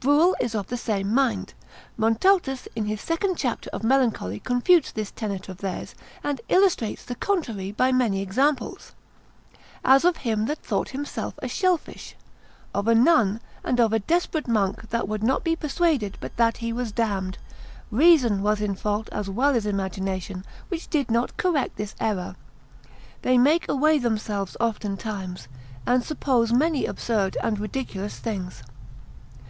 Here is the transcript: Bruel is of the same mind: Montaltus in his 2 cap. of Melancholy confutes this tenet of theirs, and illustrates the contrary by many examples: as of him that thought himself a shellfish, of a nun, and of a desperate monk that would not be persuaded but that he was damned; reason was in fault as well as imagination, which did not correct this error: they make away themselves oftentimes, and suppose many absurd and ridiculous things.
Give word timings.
Bruel 0.00 0.34
is 0.40 0.54
of 0.54 0.68
the 0.68 0.78
same 0.78 1.12
mind: 1.12 1.52
Montaltus 1.98 2.66
in 2.74 2.86
his 2.86 3.04
2 3.04 3.18
cap. 3.34 3.66
of 3.66 3.84
Melancholy 3.84 4.40
confutes 4.40 4.90
this 4.90 5.10
tenet 5.10 5.46
of 5.50 5.58
theirs, 5.58 5.94
and 6.22 6.40
illustrates 6.48 7.04
the 7.04 7.14
contrary 7.14 7.70
by 7.70 7.92
many 7.92 8.22
examples: 8.22 8.92
as 9.84 10.06
of 10.06 10.16
him 10.16 10.46
that 10.46 10.60
thought 10.60 10.88
himself 10.96 11.34
a 11.42 11.48
shellfish, 11.48 12.16
of 12.72 12.88
a 12.88 12.94
nun, 12.94 13.42
and 13.62 13.78
of 13.78 13.92
a 13.92 13.98
desperate 13.98 14.48
monk 14.48 14.88
that 14.88 15.06
would 15.06 15.22
not 15.22 15.44
be 15.44 15.54
persuaded 15.54 16.16
but 16.18 16.34
that 16.38 16.56
he 16.56 16.72
was 16.72 16.90
damned; 16.90 17.36
reason 17.90 18.42
was 18.42 18.62
in 18.62 18.74
fault 18.74 19.10
as 19.12 19.28
well 19.28 19.54
as 19.54 19.66
imagination, 19.66 20.46
which 20.68 20.88
did 20.88 21.10
not 21.10 21.36
correct 21.36 21.76
this 21.76 21.94
error: 22.00 22.36
they 23.20 23.36
make 23.36 23.68
away 23.68 23.98
themselves 23.98 24.56
oftentimes, 24.60 25.46
and 25.84 26.02
suppose 26.02 26.54
many 26.54 26.86
absurd 26.86 27.36
and 27.42 27.58
ridiculous 27.60 28.18
things. 28.18 28.62